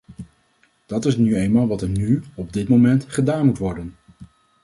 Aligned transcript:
Dat 0.85 1.05
is 1.05 1.15
nu 1.17 1.35
eenmaal 1.35 1.67
wat 1.67 1.81
er 1.81 1.89
nu, 1.89 2.21
op 2.35 2.53
dit 2.53 2.67
moment, 2.69 3.05
gedaan 3.09 3.45
moet 3.45 3.57
worden. 3.57 3.95